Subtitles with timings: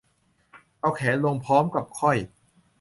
[0.79, 2.17] เอาแขนลงพร้อมกับค่อย